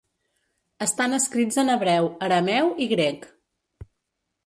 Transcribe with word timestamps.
Estan 0.85 1.13
escrits 1.17 1.61
en 1.65 1.71
hebreu, 1.75 2.09
arameu 2.31 2.75
i 2.87 2.91
grec. 2.97 3.33